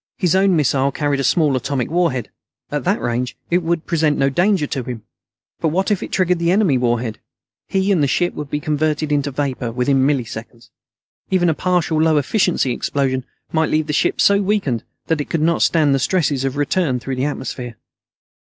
His 0.17 0.35
own 0.35 0.55
missile 0.55 0.91
carried 0.91 1.19
a 1.19 1.23
small 1.23 1.55
atomic 1.55 1.91
warhead. 1.91 2.31
At 2.71 2.85
that 2.85 2.99
range 2.99 3.37
it 3.51 3.59
would 3.61 3.85
present 3.85 4.17
no 4.17 4.31
danger 4.31 4.65
to 4.65 4.81
him. 4.83 5.03
But 5.59 5.67
what 5.67 5.91
if 5.91 6.01
it 6.01 6.11
triggered 6.11 6.39
the 6.39 6.49
enemy 6.49 6.75
warhead? 6.75 7.19
He 7.67 7.91
and 7.91 8.01
the 8.01 8.07
ship 8.07 8.33
would 8.33 8.49
be 8.49 8.59
converted 8.59 9.11
into 9.11 9.29
vapor 9.29 9.71
within 9.71 10.01
microseconds. 10.03 10.69
Even 11.29 11.49
a 11.51 11.53
partial, 11.53 12.01
low 12.01 12.17
efficiency 12.17 12.71
explosion 12.73 13.25
might 13.51 13.69
leave 13.69 13.85
the 13.85 13.93
ship 13.93 14.19
so 14.19 14.41
weakened 14.41 14.83
that 15.05 15.21
it 15.21 15.29
could 15.29 15.39
not 15.41 15.61
stand 15.61 15.93
the 15.93 15.99
stresses 15.99 16.43
of 16.43 16.57
return 16.57 16.99
through 16.99 17.17
the 17.17 17.25
atmosphere. 17.25 17.77